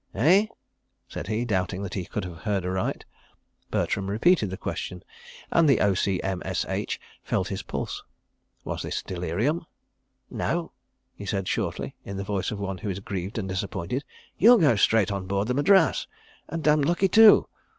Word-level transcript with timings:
"Eh?" 0.15 0.47
said 1.07 1.27
he, 1.27 1.45
doubting 1.45 1.83
that 1.83 1.93
he 1.93 2.05
could 2.05 2.25
have 2.25 2.37
heard 2.39 2.65
aright. 2.65 3.05
Bertram 3.69 4.09
repeated 4.09 4.49
the 4.49 4.57
question, 4.57 5.03
and 5.51 5.69
the 5.69 5.79
O.C., 5.79 6.19
M.S.H., 6.23 6.99
felt 7.21 7.49
his 7.49 7.61
pulse. 7.61 8.01
Was 8.63 8.81
this 8.81 9.03
delirium? 9.03 9.67
"No," 10.27 10.71
he 11.13 11.27
said 11.27 11.47
shortly 11.47 11.93
in 12.03 12.17
the 12.17 12.23
voice 12.23 12.49
of 12.49 12.59
one 12.59 12.79
who 12.79 12.89
is 12.89 12.99
grieved 12.99 13.37
and 13.37 13.47
disappointed. 13.47 14.03
"You'll 14.39 14.57
go 14.57 14.75
straight 14.75 15.11
on 15.11 15.27
board 15.27 15.47
the 15.47 15.53
Madras—and 15.53 16.63
damned 16.63 16.85
lucky 16.85 17.07
too. 17.07 17.47